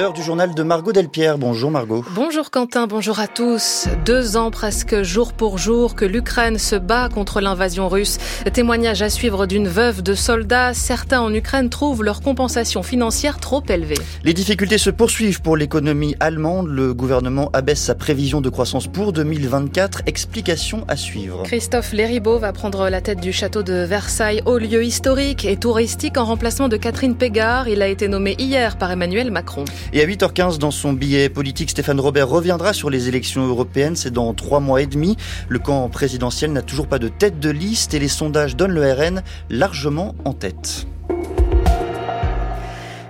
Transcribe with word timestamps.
L'heure 0.00 0.14
du 0.14 0.22
journal 0.22 0.54
de 0.54 0.62
Margot 0.62 0.92
Delpierre. 0.92 1.36
Bonjour 1.36 1.70
Margot. 1.70 2.02
Bonjour 2.14 2.50
Quentin, 2.50 2.86
bonjour 2.86 3.20
à 3.20 3.28
tous. 3.28 3.86
Deux 4.06 4.38
ans 4.38 4.50
presque 4.50 5.02
jour 5.02 5.34
pour 5.34 5.58
jour 5.58 5.94
que 5.94 6.06
l'Ukraine 6.06 6.56
se 6.56 6.74
bat 6.74 7.10
contre 7.12 7.42
l'invasion 7.42 7.86
russe. 7.86 8.16
Témoignage 8.50 9.02
à 9.02 9.10
suivre 9.10 9.44
d'une 9.44 9.68
veuve 9.68 10.02
de 10.02 10.14
soldats. 10.14 10.72
Certains 10.72 11.20
en 11.20 11.34
Ukraine 11.34 11.68
trouvent 11.68 12.02
leur 12.02 12.22
compensation 12.22 12.82
financière 12.82 13.40
trop 13.40 13.62
élevée. 13.68 13.98
Les 14.24 14.32
difficultés 14.32 14.78
se 14.78 14.88
poursuivent 14.88 15.42
pour 15.42 15.58
l'économie 15.58 16.16
allemande. 16.18 16.68
Le 16.68 16.94
gouvernement 16.94 17.50
abaisse 17.52 17.82
sa 17.82 17.94
prévision 17.94 18.40
de 18.40 18.48
croissance 18.48 18.86
pour 18.86 19.12
2024. 19.12 20.04
Explication 20.06 20.86
à 20.88 20.96
suivre. 20.96 21.42
Christophe 21.42 21.92
Léribaud 21.92 22.38
va 22.38 22.54
prendre 22.54 22.88
la 22.88 23.02
tête 23.02 23.20
du 23.20 23.34
château 23.34 23.62
de 23.62 23.84
Versailles, 23.84 24.40
haut 24.46 24.56
lieu 24.56 24.82
historique 24.82 25.44
et 25.44 25.58
touristique 25.58 26.16
en 26.16 26.24
remplacement 26.24 26.68
de 26.68 26.78
Catherine 26.78 27.16
Pégard. 27.16 27.68
Il 27.68 27.82
a 27.82 27.88
été 27.88 28.08
nommé 28.08 28.34
hier 28.38 28.78
par 28.78 28.90
Emmanuel 28.90 29.30
Macron. 29.30 29.66
Et 29.92 30.00
à 30.00 30.06
8h15, 30.06 30.58
dans 30.58 30.70
son 30.70 30.92
billet 30.92 31.28
politique, 31.28 31.70
Stéphane 31.70 31.98
Robert 31.98 32.28
reviendra 32.28 32.72
sur 32.72 32.90
les 32.90 33.08
élections 33.08 33.46
européennes. 33.48 33.96
C'est 33.96 34.12
dans 34.12 34.32
trois 34.34 34.60
mois 34.60 34.82
et 34.82 34.86
demi. 34.86 35.16
Le 35.48 35.58
camp 35.58 35.88
présidentiel 35.88 36.52
n'a 36.52 36.62
toujours 36.62 36.86
pas 36.86 37.00
de 37.00 37.08
tête 37.08 37.40
de 37.40 37.50
liste 37.50 37.92
et 37.94 37.98
les 37.98 38.08
sondages 38.08 38.54
donnent 38.54 38.72
le 38.72 38.92
RN 38.92 39.22
largement 39.48 40.14
en 40.24 40.32
tête. 40.32 40.86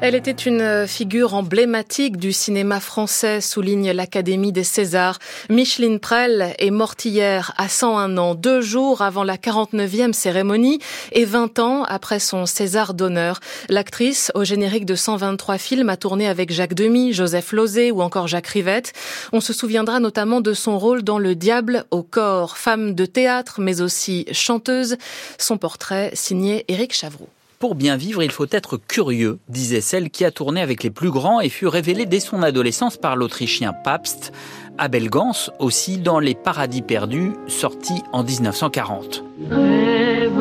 Elle 0.03 0.15
était 0.15 0.31
une 0.31 0.87
figure 0.87 1.35
emblématique 1.35 2.17
du 2.17 2.33
cinéma 2.33 2.81
français, 2.81 3.43
souligne 3.43 3.93
l'Académie 3.93 4.51
des 4.51 4.65
Césars. 4.65 5.19
Micheline 5.51 6.01
Prel 6.01 6.55
est 6.59 6.71
morte 6.71 7.05
hier 7.05 7.53
à 7.59 7.69
101 7.69 8.17
ans, 8.17 8.35
deux 8.35 8.63
jours 8.63 9.03
avant 9.03 9.25
la 9.25 9.37
49e 9.37 10.15
cérémonie 10.15 10.79
et 11.13 11.27
20 11.27 11.59
ans 11.59 11.85
après 11.85 12.19
son 12.19 12.47
César 12.47 12.95
d'honneur. 12.95 13.41
L'actrice, 13.69 14.33
au 14.35 14.43
générique 14.43 14.87
de 14.87 14.95
123 14.95 15.59
films, 15.59 15.91
a 15.91 15.99
tourné 15.99 16.29
avec 16.29 16.51
Jacques 16.51 16.75
Demy, 16.75 17.13
Joseph 17.13 17.53
Lozé 17.53 17.91
ou 17.91 18.01
encore 18.01 18.27
Jacques 18.27 18.47
Rivette. 18.47 18.95
On 19.35 19.43
se 19.43 19.53
souviendra 19.53 20.01
notamment 20.01 20.41
de 20.41 20.55
son 20.55 20.79
rôle 20.79 21.03
dans 21.03 21.19
Le 21.19 21.35
Diable 21.35 21.85
au 21.91 22.03
corps, 22.03 22.57
femme 22.57 22.95
de 22.95 23.05
théâtre 23.05 23.61
mais 23.61 23.83
aussi 23.83 24.25
chanteuse. 24.33 24.97
Son 25.37 25.59
portrait 25.59 26.11
signé 26.15 26.65
Éric 26.69 26.95
Chavroux. 26.95 27.29
Pour 27.61 27.75
bien 27.75 27.99
vivre, 27.99 28.23
il 28.23 28.31
faut 28.31 28.47
être 28.51 28.79
curieux, 28.79 29.39
disait 29.51 29.83
celle 29.83 30.09
qui 30.09 30.25
a 30.25 30.31
tourné 30.31 30.63
avec 30.63 30.83
les 30.83 30.89
plus 30.89 31.11
grands 31.11 31.43
et 31.43 31.51
fut 31.51 31.67
révélée 31.67 32.07
dès 32.07 32.19
son 32.19 32.43
adolescence 32.43 32.97
par 32.97 33.17
l'Autrichien 33.17 33.75
Pabst. 33.75 34.33
Abel 34.79 35.11
Gans 35.11 35.51
aussi 35.59 35.99
dans 35.99 36.21
Les 36.21 36.35
Paradis 36.35 36.81
perdus, 36.81 37.35
sorti 37.49 38.03
en 38.13 38.25
1940. 38.25 39.25
Rêve 39.51 40.41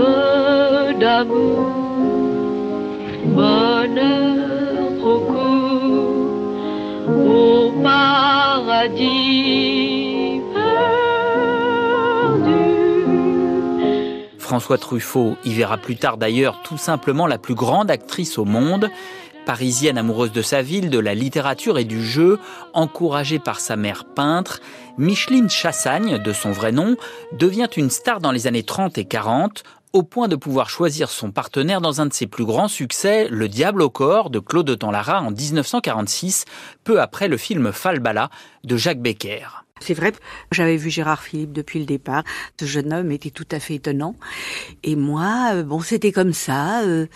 d'amour, 0.97 1.67
au 7.05 7.73
paradis 7.83 9.18
François 14.49 14.79
Truffaut 14.79 15.37
y 15.45 15.53
verra 15.53 15.77
plus 15.77 15.95
tard 15.95 16.17
d'ailleurs 16.17 16.63
tout 16.63 16.79
simplement 16.79 17.27
la 17.27 17.37
plus 17.37 17.53
grande 17.53 17.91
actrice 17.91 18.39
au 18.39 18.45
monde. 18.45 18.89
Parisienne 19.45 19.99
amoureuse 19.99 20.31
de 20.31 20.41
sa 20.41 20.63
ville, 20.63 20.89
de 20.89 20.97
la 20.97 21.13
littérature 21.13 21.77
et 21.77 21.83
du 21.83 22.03
jeu, 22.03 22.39
encouragée 22.73 23.37
par 23.37 23.59
sa 23.59 23.75
mère 23.75 24.05
peintre, 24.05 24.59
Micheline 24.97 25.51
Chassagne, 25.51 26.17
de 26.17 26.33
son 26.33 26.49
vrai 26.49 26.71
nom, 26.71 26.97
devient 27.31 27.69
une 27.77 27.91
star 27.91 28.21
dans 28.21 28.31
les 28.31 28.47
années 28.47 28.63
30 28.63 28.97
et 28.97 29.05
40, 29.05 29.61
au 29.93 30.01
point 30.01 30.27
de 30.27 30.35
pouvoir 30.35 30.67
choisir 30.67 31.11
son 31.11 31.29
partenaire 31.29 31.79
dans 31.79 32.01
un 32.01 32.07
de 32.07 32.13
ses 32.13 32.25
plus 32.25 32.45
grands 32.45 32.67
succès, 32.67 33.27
Le 33.29 33.49
Diable 33.49 33.83
au 33.83 33.91
corps 33.91 34.31
de 34.31 34.39
Claude 34.39 34.79
Tanlara 34.79 35.21
en 35.21 35.29
1946, 35.29 36.45
peu 36.83 36.99
après 36.99 37.27
le 37.27 37.37
film 37.37 37.71
Falbala 37.71 38.31
de 38.63 38.77
Jacques 38.77 39.01
Becker. 39.01 39.63
C'est 39.79 39.93
vrai, 39.93 40.11
j'avais 40.51 40.77
vu 40.77 40.89
Gérard 40.89 41.21
Philippe 41.21 41.53
depuis 41.53 41.79
le 41.79 41.85
départ. 41.85 42.23
Ce 42.59 42.65
jeune 42.65 42.93
homme 42.93 43.11
était 43.11 43.29
tout 43.29 43.47
à 43.51 43.59
fait 43.59 43.75
étonnant. 43.75 44.15
Et 44.83 44.95
moi, 44.95 45.51
euh, 45.53 45.63
bon, 45.63 45.79
c'était 45.79 46.11
comme 46.11 46.33
ça. 46.33 46.81
Euh, 46.83 47.07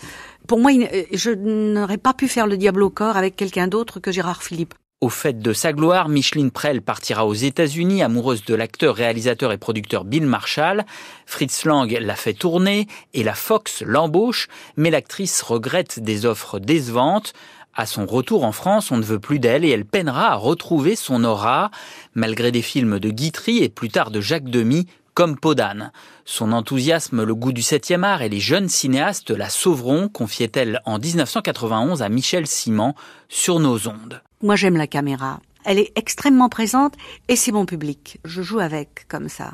pour 0.46 0.58
moi, 0.58 0.72
je 1.12 1.30
n'aurais 1.30 1.98
pas 1.98 2.14
pu 2.14 2.28
faire 2.28 2.46
le 2.46 2.56
diable 2.56 2.82
au 2.82 2.90
corps 2.90 3.16
avec 3.16 3.36
quelqu'un 3.36 3.66
d'autre 3.66 4.00
que 4.00 4.12
Gérard 4.12 4.42
Philippe. 4.42 4.74
Au 5.04 5.10
fait 5.10 5.38
de 5.38 5.52
sa 5.52 5.74
gloire, 5.74 6.08
Micheline 6.08 6.50
Prel 6.50 6.80
partira 6.80 7.26
aux 7.26 7.34
États-Unis, 7.34 8.02
amoureuse 8.02 8.44
de 8.46 8.54
l'acteur, 8.54 8.94
réalisateur 8.94 9.52
et 9.52 9.58
producteur 9.58 10.04
Bill 10.04 10.24
Marshall. 10.24 10.86
Fritz 11.26 11.66
Lang 11.66 11.90
l'a 12.00 12.16
fait 12.16 12.32
tourner 12.32 12.86
et 13.12 13.22
la 13.22 13.34
Fox 13.34 13.82
l'embauche, 13.84 14.48
mais 14.78 14.90
l'actrice 14.90 15.42
regrette 15.42 16.00
des 16.00 16.24
offres 16.24 16.58
décevantes. 16.58 17.34
À 17.76 17.86
son 17.86 18.06
retour 18.06 18.44
en 18.44 18.52
France, 18.52 18.90
on 18.90 18.96
ne 18.96 19.02
veut 19.02 19.18
plus 19.18 19.40
d'elle 19.40 19.64
et 19.64 19.70
elle 19.70 19.84
peinera 19.84 20.28
à 20.30 20.36
retrouver 20.36 20.94
son 20.94 21.24
aura, 21.24 21.70
malgré 22.14 22.52
des 22.52 22.62
films 22.62 23.00
de 23.00 23.10
Guitry 23.10 23.64
et 23.64 23.68
plus 23.68 23.88
tard 23.88 24.10
de 24.10 24.20
Jacques 24.20 24.48
Demy, 24.48 24.86
comme 25.14 25.38
Podane. 25.38 25.92
Son 26.24 26.52
enthousiasme, 26.52 27.24
le 27.24 27.34
goût 27.34 27.52
du 27.52 27.62
septième 27.62 28.04
art 28.04 28.22
et 28.22 28.28
les 28.28 28.40
jeunes 28.40 28.68
cinéastes 28.68 29.30
la 29.30 29.48
sauveront, 29.48 30.08
confiait-elle 30.08 30.80
en 30.84 30.98
1991 30.98 32.02
à 32.02 32.08
Michel 32.08 32.46
Simon 32.46 32.94
sur 33.28 33.60
nos 33.60 33.88
ondes. 33.88 34.22
Moi 34.42 34.56
j'aime 34.56 34.76
la 34.76 34.86
caméra. 34.86 35.40
Elle 35.64 35.78
est 35.78 35.92
extrêmement 35.96 36.48
présente 36.48 36.94
et 37.28 37.36
c'est 37.36 37.52
mon 37.52 37.66
public. 37.66 38.20
Je 38.24 38.42
joue 38.42 38.60
avec 38.60 39.06
comme 39.08 39.28
ça. 39.28 39.52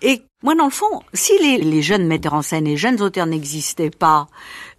Et 0.00 0.22
moi, 0.42 0.54
dans 0.54 0.64
le 0.64 0.70
fond, 0.70 1.02
si 1.12 1.32
les, 1.42 1.58
les 1.58 1.82
jeunes 1.82 2.06
metteurs 2.06 2.34
en 2.34 2.42
scène, 2.42 2.64
les 2.64 2.76
jeunes 2.76 3.00
auteurs 3.02 3.26
n'existaient 3.26 3.90
pas, 3.90 4.28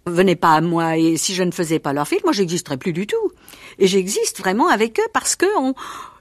venaient 0.06 0.36
pas 0.36 0.54
à 0.54 0.60
moi, 0.60 0.96
et 0.96 1.16
si 1.16 1.34
je 1.34 1.42
ne 1.42 1.50
faisais 1.50 1.78
pas 1.78 1.92
leur 1.92 2.06
film, 2.06 2.20
moi, 2.24 2.32
j'existerais 2.32 2.76
plus 2.76 2.92
du 2.92 3.06
tout. 3.06 3.32
Et 3.78 3.86
j'existe 3.86 4.38
vraiment 4.38 4.68
avec 4.68 4.98
eux 5.00 5.08
parce 5.12 5.36
que 5.36 5.46
on, 5.58 5.74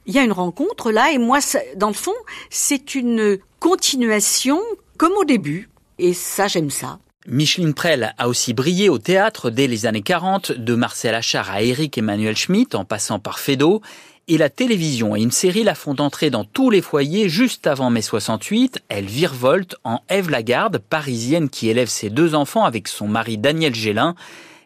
il 0.05 0.13
y 0.13 0.19
a 0.19 0.23
une 0.23 0.31
rencontre 0.31 0.91
là, 0.91 1.11
et 1.11 1.17
moi, 1.17 1.39
dans 1.75 1.87
le 1.87 1.93
fond, 1.93 2.13
c'est 2.49 2.95
une 2.95 3.37
continuation 3.59 4.61
comme 4.97 5.13
au 5.13 5.25
début. 5.25 5.69
Et 5.99 6.13
ça, 6.13 6.47
j'aime 6.47 6.69
ça. 6.69 6.99
Micheline 7.25 7.73
Prel 7.73 8.13
a 8.17 8.27
aussi 8.27 8.53
brillé 8.53 8.89
au 8.89 8.97
théâtre 8.97 9.49
dès 9.49 9.67
les 9.67 9.85
années 9.85 10.01
40, 10.01 10.51
de 10.51 10.75
Marcel 10.75 11.15
Achard 11.15 11.49
à 11.49 11.61
Eric 11.61 11.97
Emmanuel 11.97 12.35
Schmitt, 12.35 12.75
en 12.75 12.83
passant 12.83 13.19
par 13.19 13.39
Feydeau 13.39 13.81
et 14.27 14.37
la 14.37 14.49
télévision 14.49 15.15
et 15.15 15.21
une 15.21 15.31
série 15.31 15.63
la 15.63 15.75
font 15.75 15.95
entrer 15.99 16.29
dans 16.29 16.43
tous 16.43 16.69
les 16.69 16.81
foyers 16.81 17.29
juste 17.29 17.67
avant 17.67 17.89
mai 17.89 18.01
68. 18.01 18.83
Elle 18.89 19.05
virevolte 19.05 19.75
en 19.83 20.01
Ève 20.09 20.29
Lagarde, 20.29 20.77
parisienne 20.77 21.49
qui 21.49 21.69
élève 21.69 21.87
ses 21.87 22.09
deux 22.09 22.35
enfants 22.35 22.63
avec 22.63 22.87
son 22.87 23.07
mari 23.07 23.37
Daniel 23.37 23.75
Gélin. 23.75 24.15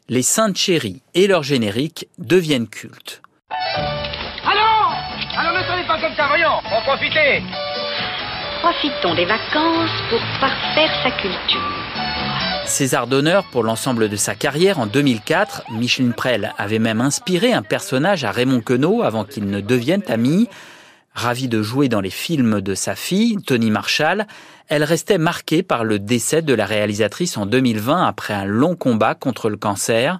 Les 0.09 0.22
Saintes 0.22 0.57
Chéries 0.57 1.01
et 1.13 1.28
leur 1.28 1.44
générique 1.44 2.07
deviennent 2.18 2.68
cultes. 2.68 3.22
Allons 4.44 4.94
Alors 5.38 5.59
ne 5.59 5.68
sonnez 5.68 5.88
pas 5.88 6.00
comme 6.00 6.16
ça, 6.16 6.28
voyons, 6.28 6.50
en 6.50 6.81
profiter 6.84 7.41
Profitons 8.62 9.16
des 9.16 9.25
vacances 9.25 10.01
pour 10.09 10.19
parfaire 10.39 10.91
sa 11.03 11.12
culture. 11.12 11.87
César 12.68 13.08
d'honneur 13.08 13.46
pour 13.46 13.64
l'ensemble 13.64 14.10
de 14.10 14.16
sa 14.18 14.36
carrière 14.36 14.80
en 14.80 14.86
2004. 14.86 15.64
Micheline 15.72 16.14
Prel 16.14 16.54
avait 16.58 16.80
même 16.80 17.02
inspiré 17.02 17.54
un 17.54 17.64
personnage 17.64 18.24
à 18.24 18.32
Raymond 18.32 18.62
Queneau 18.62 19.04
avant 19.04 19.24
qu'ils 19.24 19.50
ne 19.50 19.62
deviennent 19.62 20.04
amis. 20.10 20.48
Ravie 21.14 21.48
de 21.48 21.64
jouer 21.64 21.88
dans 21.88 22.02
les 22.02 22.12
films 22.12 22.62
de 22.62 22.76
sa 22.76 22.96
fille, 22.96 23.38
Tony 23.38 23.72
Marshall, 23.72 24.28
elle 24.68 24.84
restait 24.84 25.18
marquée 25.18 25.64
par 25.64 25.86
le 25.86 25.98
décès 25.98 26.42
de 26.42 26.54
la 26.54 26.66
réalisatrice 26.66 27.38
en 27.38 27.46
2020 27.46 28.06
après 28.06 28.34
un 28.34 28.46
long 28.46 28.76
combat 28.76 29.16
contre 29.16 29.50
le 29.50 29.58
cancer. 29.58 30.20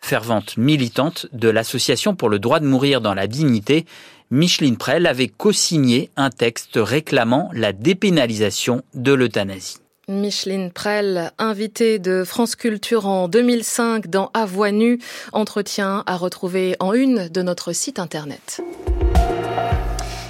Fervente 0.00 0.58
militante 0.58 1.26
de 1.32 1.48
l'Association 1.48 2.14
pour 2.14 2.28
le 2.28 2.38
droit 2.38 2.60
de 2.60 2.66
mourir 2.66 3.00
dans 3.00 3.14
la 3.14 3.26
dignité, 3.26 3.86
Micheline 4.30 4.76
Prel 4.76 5.06
avait 5.06 5.28
co-signé 5.28 6.10
un 6.16 6.30
texte 6.30 6.74
réclamant 6.76 7.50
la 7.52 7.72
dépénalisation 7.72 8.82
de 8.94 9.12
l'euthanasie. 9.12 9.78
Micheline 10.08 10.70
Prel, 10.70 11.32
invitée 11.36 11.98
de 11.98 12.22
France 12.22 12.54
Culture 12.54 13.06
en 13.06 13.26
2005 13.26 14.06
dans 14.06 14.30
À 14.34 14.46
Voix 14.46 14.70
entretien 15.32 16.04
à 16.06 16.16
retrouver 16.16 16.76
en 16.78 16.92
une 16.92 17.28
de 17.28 17.42
notre 17.42 17.72
site 17.72 17.98
internet. 17.98 18.60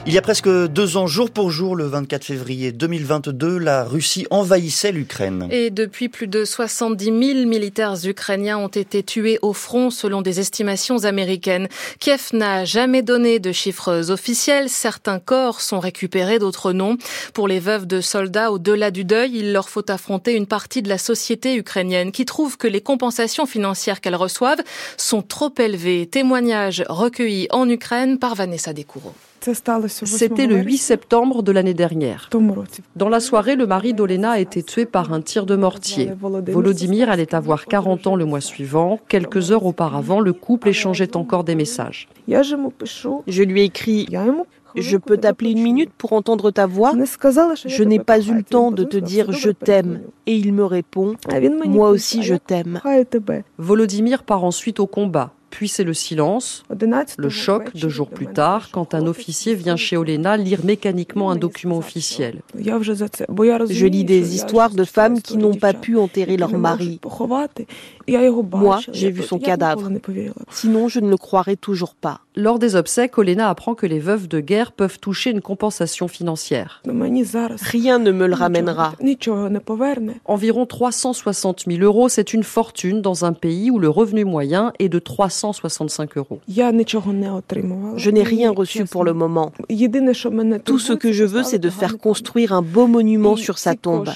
Il 0.08 0.14
y 0.14 0.18
a 0.18 0.22
presque 0.22 0.48
deux 0.48 0.96
ans, 0.96 1.08
jour 1.08 1.32
pour 1.32 1.50
jour, 1.50 1.74
le 1.74 1.84
24 1.84 2.22
février 2.24 2.70
2022, 2.70 3.58
la 3.58 3.82
Russie 3.82 4.24
envahissait 4.30 4.92
l'Ukraine. 4.92 5.48
Et 5.50 5.70
depuis, 5.70 6.08
plus 6.08 6.28
de 6.28 6.44
70 6.44 7.06
000 7.06 7.48
militaires 7.48 7.96
ukrainiens 8.04 8.56
ont 8.56 8.68
été 8.68 9.02
tués 9.02 9.40
au 9.42 9.52
front 9.52 9.90
selon 9.90 10.22
des 10.22 10.38
estimations 10.38 11.04
américaines. 11.06 11.66
Kiev 11.98 12.28
n'a 12.34 12.64
jamais 12.64 13.02
donné 13.02 13.40
de 13.40 13.50
chiffres 13.50 14.12
officiels. 14.12 14.68
Certains 14.68 15.18
corps 15.18 15.60
sont 15.60 15.80
récupérés, 15.80 16.38
d'autres 16.38 16.72
non. 16.72 16.98
Pour 17.34 17.48
les 17.48 17.58
veuves 17.58 17.88
de 17.88 18.00
soldats, 18.00 18.52
au-delà 18.52 18.92
du 18.92 19.04
deuil, 19.04 19.32
il 19.34 19.52
leur 19.52 19.68
faut 19.68 19.90
affronter 19.90 20.34
une 20.34 20.46
partie 20.46 20.82
de 20.82 20.88
la 20.88 20.98
société 20.98 21.56
ukrainienne 21.56 22.12
qui 22.12 22.24
trouve 22.24 22.58
que 22.58 22.68
les 22.68 22.80
compensations 22.80 23.44
financières 23.44 24.00
qu'elles 24.00 24.14
reçoivent 24.14 24.62
sont 24.96 25.22
trop 25.22 25.52
élevées. 25.58 26.06
Témoignage 26.06 26.84
recueilli 26.88 27.48
en 27.50 27.68
Ukraine 27.68 28.20
par 28.20 28.36
Vanessa 28.36 28.72
Descoureaux. 28.72 29.12
C'était 30.04 30.46
le 30.46 30.56
8 30.56 30.76
septembre 30.76 31.42
de 31.42 31.52
l'année 31.52 31.74
dernière. 31.74 32.28
Dans 32.96 33.08
la 33.08 33.20
soirée, 33.20 33.56
le 33.56 33.66
mari 33.66 33.94
d'Olena 33.94 34.32
a 34.32 34.38
été 34.38 34.62
tué 34.62 34.86
par 34.86 35.12
un 35.12 35.20
tir 35.20 35.46
de 35.46 35.56
mortier. 35.56 36.12
Volodymyr 36.20 37.10
allait 37.10 37.34
avoir 37.34 37.66
40 37.66 38.06
ans 38.06 38.16
le 38.16 38.24
mois 38.24 38.40
suivant. 38.40 38.98
Quelques 39.08 39.52
heures 39.52 39.66
auparavant, 39.66 40.20
le 40.20 40.32
couple 40.32 40.68
échangeait 40.68 41.16
encore 41.16 41.44
des 41.44 41.54
messages. 41.54 42.08
Je 42.28 43.42
lui 43.42 43.60
ai 43.60 43.64
écrit 43.64 44.08
je 44.76 44.96
peux 44.96 45.16
t'appeler 45.16 45.52
une 45.52 45.62
minute 45.62 45.90
pour 45.96 46.12
entendre 46.12 46.50
ta 46.50 46.66
voix 46.66 46.92
Je 47.66 47.82
n'ai 47.82 47.98
pas 47.98 48.20
eu 48.20 48.34
le 48.34 48.42
temps 48.42 48.70
de 48.70 48.84
te 48.84 48.96
dire 48.96 49.32
je 49.32 49.50
t'aime. 49.50 50.02
Et 50.26 50.36
il 50.36 50.52
me 50.52 50.64
répond, 50.64 51.16
moi 51.64 51.90
aussi 51.90 52.22
je 52.22 52.34
t'aime. 52.34 52.80
Volodymyr 53.58 54.22
part 54.22 54.44
ensuite 54.44 54.80
au 54.80 54.86
combat. 54.86 55.32
Puis 55.56 55.68
c'est 55.68 55.84
le 55.84 55.94
silence, 55.94 56.64
le 57.16 57.28
choc 57.30 57.74
deux 57.74 57.88
jours 57.88 58.10
plus 58.10 58.26
tard, 58.26 58.68
quand 58.72 58.92
un 58.92 59.06
officier 59.06 59.54
vient 59.54 59.76
chez 59.76 59.96
Olena 59.96 60.36
lire 60.36 60.62
mécaniquement 60.66 61.30
un 61.30 61.36
document 61.36 61.78
officiel. 61.78 62.42
Je 62.54 63.86
lis 63.86 64.04
des 64.04 64.34
histoires 64.34 64.68
de 64.68 64.84
femmes 64.84 65.22
qui 65.22 65.38
n'ont 65.38 65.54
pas 65.54 65.72
pu 65.72 65.96
enterrer 65.96 66.36
leur 66.36 66.52
mari. 66.58 67.00
Moi, 68.52 68.80
j'ai 68.92 69.10
vu 69.10 69.22
son 69.22 69.38
cadavre. 69.38 69.90
Sinon, 70.50 70.88
je 70.88 71.00
ne 71.00 71.08
le 71.08 71.16
croirais 71.16 71.56
toujours 71.56 71.94
pas. 71.94 72.20
Lors 72.38 72.58
des 72.58 72.76
obsèques, 72.76 73.16
Olena 73.16 73.48
apprend 73.48 73.74
que 73.74 73.86
les 73.86 73.98
veuves 73.98 74.28
de 74.28 74.40
guerre 74.40 74.72
peuvent 74.72 74.98
toucher 74.98 75.30
une 75.30 75.40
compensation 75.40 76.06
financière. 76.06 76.82
Rien 77.62 77.98
ne 77.98 78.12
me 78.12 78.26
le 78.26 78.34
ramènera. 78.34 78.92
Environ 80.26 80.66
360 80.66 81.64
000 81.66 81.80
euros, 81.80 82.10
c'est 82.10 82.34
une 82.34 82.42
fortune 82.42 83.00
dans 83.00 83.24
un 83.24 83.32
pays 83.32 83.70
où 83.70 83.78
le 83.78 83.88
revenu 83.88 84.26
moyen 84.26 84.74
est 84.78 84.90
de 84.90 84.98
365 84.98 86.18
euros. 86.18 86.40
Je 86.46 88.10
n'ai 88.10 88.22
rien 88.22 88.50
reçu 88.50 88.84
pour 88.84 89.02
le 89.02 89.14
moment. 89.14 89.52
Tout 90.62 90.78
ce 90.78 90.92
que 90.92 91.12
je 91.12 91.24
veux, 91.24 91.42
c'est 91.42 91.58
de 91.58 91.70
faire 91.70 91.96
construire 91.96 92.52
un 92.52 92.60
beau 92.60 92.86
monument 92.86 93.36
sur 93.36 93.56
sa 93.56 93.74
tombe. 93.74 94.10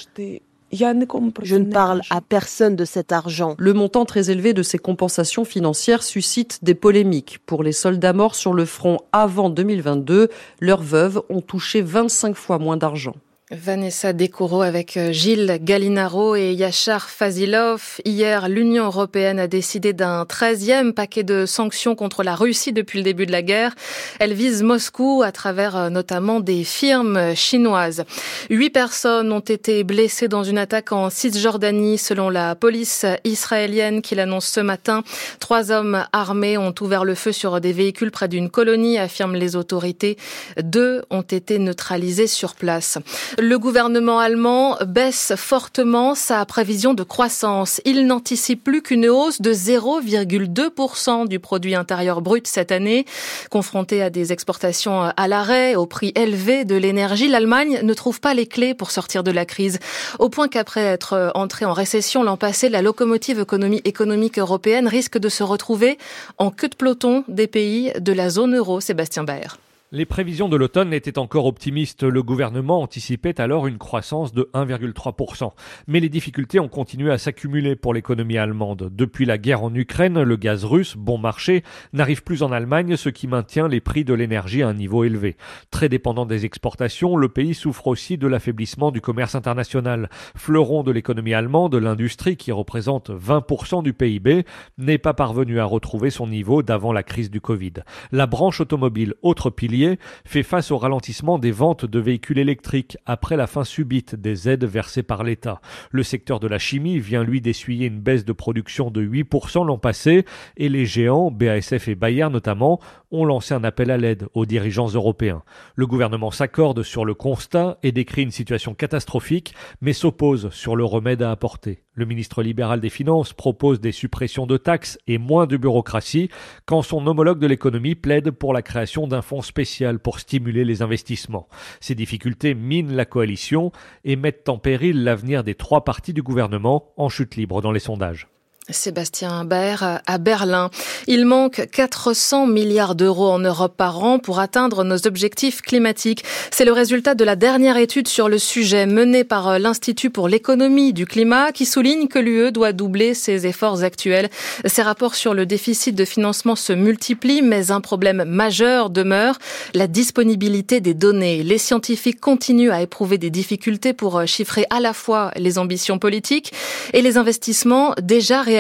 Je 0.73 1.57
ne 1.57 1.71
parle 1.71 2.01
à 2.11 2.21
personne 2.21 2.77
de 2.77 2.85
cet 2.85 3.13
argent. 3.13 3.55
Le 3.59 3.73
montant 3.73 4.05
très 4.05 4.31
élevé 4.31 4.53
de 4.53 4.63
ces 4.63 4.79
compensations 4.79 5.45
financières 5.45 6.03
suscite 6.03 6.63
des 6.63 6.75
polémiques. 6.75 7.39
Pour 7.47 7.63
les 7.63 7.73
soldats 7.73 8.13
morts 8.13 8.35
sur 8.35 8.53
le 8.53 8.65
front 8.65 8.99
avant 9.13 9.51
2022, 9.51 10.29
leurs 10.61 10.83
veuves 10.83 11.23
ont 11.29 11.41
touché 11.41 11.83
25 11.83 12.37
fois 12.37 12.59
moins 12.59 12.77
d'argent. 12.77 13.17
Vanessa 13.53 14.13
Descoureaux 14.13 14.63
avec 14.63 14.97
euh, 14.97 15.11
Gilles 15.11 15.59
Gallinaro 15.61 16.37
et 16.37 16.53
Yachar 16.53 17.11
Fazilov. 17.11 18.01
Hier, 18.05 18.49
l'Union 18.49 18.85
européenne 18.85 19.41
a 19.41 19.49
décidé 19.49 19.93
d'un 19.93 20.23
13e 20.23 20.93
paquet 20.93 21.25
de 21.25 21.47
sanctions 21.47 21.97
contre 21.97 22.23
la 22.23 22.37
Russie 22.37 22.73
depuis 22.73 22.99
le 22.99 23.03
début 23.03 23.27
de 23.27 23.33
la 23.33 23.43
guerre. 23.43 23.75
Elle 24.21 24.35
vise 24.35 24.63
Moscou 24.63 25.23
à 25.25 25.33
travers 25.33 25.77
euh, 25.77 25.91
notamment 25.91 26.39
des 26.39 26.63
firmes 26.63 27.35
chinoises. 27.35 28.05
Huit 28.51 28.71
personnes 28.71 29.33
ont 29.33 29.41
été 29.41 29.83
blessées 29.83 30.29
dans 30.29 30.45
une 30.45 30.59
attaque 30.59 30.93
en 30.93 31.11
Cisjordanie 31.11 31.99
selon 31.99 32.31
la 32.31 32.55
police 32.55 33.05
israélienne 33.25 34.01
qui 34.01 34.15
l'annonce 34.15 34.47
ce 34.47 34.61
matin. 34.61 35.03
Trois 35.41 35.73
hommes 35.73 36.07
armés 36.13 36.57
ont 36.57 36.75
ouvert 36.81 37.05
le 37.05 37.17
feu 37.17 37.33
sur 37.33 37.61
des 37.61 37.73
véhicules 37.73 38.13
près 38.13 38.29
d'une 38.29 38.49
colonie, 38.49 38.97
affirment 38.97 39.35
les 39.35 39.57
autorités. 39.57 40.19
Deux 40.63 41.03
ont 41.11 41.23
été 41.23 41.59
neutralisés 41.59 42.29
sur 42.29 42.55
place. 42.55 42.99
Le 43.43 43.59
gouvernement 43.59 44.19
allemand 44.19 44.77
baisse 44.87 45.33
fortement 45.35 46.15
sa 46.15 46.45
prévision 46.45 46.93
de 46.93 47.03
croissance. 47.03 47.81
Il 47.87 48.07
n'anticipe 48.07 48.63
plus 48.63 48.83
qu'une 48.83 49.09
hausse 49.09 49.41
de 49.41 49.55
0,2% 49.55 51.27
du 51.27 51.41
produit 51.41 51.75
intérieur 51.75 52.21
brut 52.21 52.47
cette 52.47 52.71
année. 52.71 53.07
Confronté 53.49 54.03
à 54.03 54.11
des 54.11 54.35
exportations 54.35 55.05
à 55.17 55.27
l'arrêt, 55.27 55.75
au 55.75 55.87
prix 55.87 56.13
élevé 56.17 56.67
de 56.67 56.75
l'énergie, 56.75 57.29
l'Allemagne 57.29 57.81
ne 57.83 57.95
trouve 57.95 58.21
pas 58.21 58.35
les 58.35 58.47
clés 58.47 58.75
pour 58.75 58.91
sortir 58.91 59.25
de 59.25 59.31
la 59.31 59.47
crise. 59.47 59.79
Au 60.19 60.29
point 60.29 60.49
qu'après 60.49 60.83
être 60.83 61.33
entrée 61.35 61.65
en 61.65 61.73
récession 61.73 62.23
l'an 62.23 62.37
passé, 62.37 62.69
la 62.69 62.83
locomotive 62.83 63.43
économique 63.85 64.39
européenne 64.39 64.87
risque 64.87 65.17
de 65.17 65.31
se 65.31 65.43
retrouver 65.43 65.97
en 66.37 66.51
queue 66.51 66.69
de 66.69 66.77
peloton 66.77 67.25
des 67.27 67.47
pays 67.47 67.91
de 67.99 68.13
la 68.13 68.29
zone 68.29 68.55
euro. 68.55 68.81
Sébastien 68.83 69.25
Baer. 69.25 69.57
Les 69.93 70.07
prévisions 70.07 70.49
de 70.49 70.57
l'automne 70.57 70.93
étaient 70.93 71.19
encore 71.19 71.47
optimistes. 71.47 72.05
Le 72.05 72.23
gouvernement 72.23 72.81
anticipait 72.81 73.41
alors 73.41 73.67
une 73.67 73.77
croissance 73.77 74.33
de 74.33 74.49
1,3%. 74.55 75.51
Mais 75.89 75.99
les 75.99 76.09
difficultés 76.09 76.61
ont 76.61 76.69
continué 76.69 77.11
à 77.11 77.19
s'accumuler 77.19 77.75
pour 77.75 77.93
l'économie 77.93 78.39
allemande. 78.39 78.89
Depuis 78.95 79.25
la 79.25 79.37
guerre 79.37 79.65
en 79.65 79.75
Ukraine, 79.75 80.23
le 80.23 80.37
gaz 80.37 80.65
russe, 80.65 80.95
bon 80.97 81.19
marché, 81.19 81.65
n'arrive 81.93 82.23
plus 82.23 82.45
en 82.45 82.53
Allemagne, 82.53 82.95
ce 82.95 83.09
qui 83.09 83.27
maintient 83.27 83.67
les 83.67 83.81
prix 83.81 84.05
de 84.05 84.15
l'énergie 84.15 84.63
à 84.63 84.69
un 84.69 84.75
niveau 84.75 85.03
élevé. 85.03 85.37
Très 85.73 85.89
dépendant 85.89 86.25
des 86.25 86.45
exportations, 86.45 87.17
le 87.17 87.29
pays 87.29 87.55
souffre 87.55 87.89
aussi 87.89 88.17
de 88.17 88.29
l'affaiblissement 88.29 88.93
du 88.93 89.01
commerce 89.01 89.35
international. 89.35 90.09
Fleuron 90.37 90.85
de 90.85 90.93
l'économie 90.93 91.35
allemande, 91.35 91.75
l'industrie 91.75 92.37
qui 92.37 92.53
représente 92.53 93.11
20% 93.11 93.83
du 93.83 93.93
PIB, 93.93 94.45
n'est 94.79 94.99
pas 94.99 95.15
parvenue 95.15 95.59
à 95.59 95.65
retrouver 95.65 96.11
son 96.11 96.29
niveau 96.29 96.63
d'avant 96.63 96.93
la 96.93 97.03
crise 97.03 97.29
du 97.29 97.41
Covid. 97.41 97.73
La 98.13 98.29
branche 98.29 98.61
automobile, 98.61 99.15
autre 99.23 99.51
pilier, 99.51 99.80
fait 100.25 100.43
face 100.43 100.71
au 100.71 100.79
ralentissement 100.79 101.39
des 101.39 101.51
ventes 101.51 101.85
de 101.85 101.99
véhicules 101.99 102.39
électriques 102.39 102.97
après 103.07 103.37
la 103.37 103.47
fin 103.47 103.65
subite 103.65 104.15
des 104.15 104.49
aides 104.49 104.65
versées 104.65 105.03
par 105.03 105.25
l'État. 105.25 105.61
Le 105.91 106.03
secteur 106.03 106.41
de 106.41 106.47
la 106.47 106.59
chimie 106.59 106.99
vient 106.99 107.25
lui 107.25 107.41
d'essuyer 107.41 107.87
une 107.87 108.01
baisse 108.01 108.25
de 108.25 108.33
production 108.33 108.91
de 108.91 109.03
8% 109.03 109.67
l'an 109.67 109.79
passé 109.79 110.25
et 110.57 110.69
les 110.69 110.87
géants, 110.87 111.31
BASF 111.31 111.89
et 111.89 111.95
Bayer 111.95 112.29
notamment, 112.31 112.81
ont 113.11 113.25
lancé 113.25 113.55
un 113.55 113.65
appel 113.65 113.91
à 113.91 113.97
l'aide 113.97 114.27
aux 114.35 114.47
dirigeants 114.47 114.89
européens. 114.89 115.43
Le 115.75 115.87
gouvernement 115.87 116.31
s'accorde 116.31 116.83
sur 116.83 117.05
le 117.05 117.15
constat 117.15 117.79
et 117.83 117.93
décrit 117.93 118.23
une 118.23 118.31
situation 118.31 118.75
catastrophique, 118.75 119.55
mais 119.81 119.93
s'oppose 119.93 120.51
sur 120.51 120.77
le 120.77 120.85
remède 120.85 121.23
à 121.23 121.31
apporter. 121.31 121.83
Le 122.01 122.07
ministre 122.07 122.43
libéral 122.43 122.81
des 122.81 122.89
Finances 122.89 123.35
propose 123.35 123.79
des 123.79 123.93
suppressions 123.93 124.47
de 124.47 124.57
taxes 124.57 124.99
et 125.07 125.19
moins 125.19 125.47
de 125.47 125.59
bureaucratie, 125.59 126.31
quand 126.65 126.81
son 126.81 127.07
homologue 127.07 127.39
de 127.39 127.47
l'économie 127.47 127.95
plaide 127.95 128.31
pour 128.31 128.55
la 128.55 128.63
création 128.63 129.07
d'un 129.07 129.21
fonds 129.21 129.43
spécial 129.43 129.99
pour 129.99 130.19
stimuler 130.19 130.65
les 130.65 130.81
investissements. 130.81 131.47
Ces 131.79 131.95
difficultés 131.95 132.55
minent 132.55 132.97
la 132.97 133.05
coalition 133.05 133.71
et 134.05 134.17
mettent 134.17 134.49
en 134.49 134.57
péril 134.57 135.05
l'avenir 135.05 135.45
des 135.45 135.55
trois 135.55 135.85
partis 135.85 136.15
du 136.15 136.23
gouvernement 136.23 136.95
en 136.97 137.11
chute 137.11 137.37
libre 137.37 137.61
dans 137.61 137.71
les 137.71 137.81
sondages. 137.81 138.29
Sébastien 138.73 139.45
Baer 139.45 140.01
à 140.07 140.19
Berlin. 140.19 140.71
Il 141.07 141.27
manque 141.27 141.69
400 141.73 142.47
milliards 142.47 142.95
d'euros 142.95 143.29
en 143.29 143.39
Europe 143.39 143.75
par 143.77 144.03
an 144.05 144.19
pour 144.19 144.39
atteindre 144.39 144.85
nos 144.85 145.07
objectifs 145.07 145.63
climatiques. 145.63 146.25
C'est 146.51 146.65
le 146.65 146.73
résultat 146.73 147.15
de 147.15 147.25
la 147.25 147.37
dernière 147.37 147.77
étude 147.77 148.09
sur 148.09 148.29
le 148.29 148.39
sujet 148.39 148.87
menée 148.87 149.25
par 149.25 149.59
l'Institut 149.59 150.11
pour 150.11 150.29
l'économie 150.29 150.93
du 150.93 151.07
climat 151.07 151.53
qui 151.53 151.67
souligne 151.67 152.09
que 152.09 152.19
l'UE 152.19 152.53
doit 152.53 152.73
doubler 152.73 153.15
ses 153.15 153.47
efforts 153.47 153.83
actuels. 153.83 154.29
Ces 154.65 154.83
rapports 154.83 155.15
sur 155.15 155.35
le 155.35 155.47
déficit 155.47 155.95
de 155.95 156.05
financement 156.05 156.57
se 156.57 156.73
multiplient, 156.73 157.43
mais 157.43 157.71
un 157.71 157.81
problème 157.81 158.25
majeur 158.25 158.91
demeure, 158.91 159.39
la 159.75 159.87
disponibilité 159.87 160.81
des 160.81 160.95
données. 160.95 161.43
Les 161.43 161.59
scientifiques 161.59 162.21
continuent 162.21 162.71
à 162.71 162.83
éprouver 162.83 163.19
des 163.19 163.31
difficultés 163.31 163.93
pour 163.93 164.27
chiffrer 164.27 164.67
à 164.71 164.81
la 164.81 164.93
fois 164.93 165.33
les 165.37 165.59
ambitions 165.59 165.99
politiques 165.99 166.53
et 166.93 167.03
les 167.03 167.17
investissements 167.17 167.95
déjà 168.01 168.43
réalisés 168.43 168.60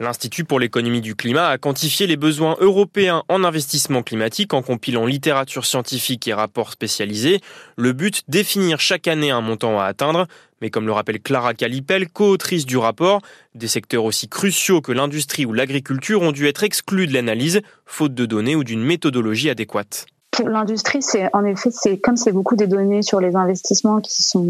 L'Institut 0.00 0.44
pour 0.44 0.58
l'économie 0.58 1.02
du 1.02 1.14
climat 1.14 1.48
a 1.48 1.58
quantifié 1.58 2.06
les 2.06 2.16
besoins 2.16 2.56
européens 2.60 3.22
en 3.28 3.44
investissement 3.44 4.02
climatique 4.02 4.54
en 4.54 4.62
compilant 4.62 5.04
littérature 5.04 5.66
scientifique 5.66 6.26
et 6.26 6.32
rapports 6.32 6.72
spécialisés. 6.72 7.40
Le 7.76 7.92
but, 7.92 8.22
définir 8.26 8.80
chaque 8.80 9.08
année 9.08 9.30
un 9.30 9.42
montant 9.42 9.78
à 9.78 9.84
atteindre. 9.84 10.26
Mais 10.62 10.70
comme 10.70 10.86
le 10.86 10.92
rappelle 10.92 11.20
Clara 11.20 11.52
Calipel, 11.52 12.08
co-autrice 12.08 12.64
du 12.64 12.78
rapport, 12.78 13.20
des 13.54 13.68
secteurs 13.68 14.04
aussi 14.04 14.26
cruciaux 14.26 14.80
que 14.80 14.92
l'industrie 14.92 15.44
ou 15.44 15.52
l'agriculture 15.52 16.22
ont 16.22 16.32
dû 16.32 16.46
être 16.46 16.64
exclus 16.64 17.06
de 17.06 17.12
l'analyse, 17.12 17.60
faute 17.84 18.14
de 18.14 18.24
données 18.24 18.56
ou 18.56 18.64
d'une 18.64 18.82
méthodologie 18.82 19.50
adéquate 19.50 20.06
l'industrie, 20.38 21.02
c'est 21.02 21.34
en 21.34 21.44
effet, 21.44 21.70
c'est 21.72 21.98
comme 21.98 22.16
c'est 22.16 22.32
beaucoup 22.32 22.56
des 22.56 22.66
données 22.66 23.02
sur 23.02 23.20
les 23.20 23.36
investissements 23.36 24.00
qui 24.00 24.22
sont 24.22 24.44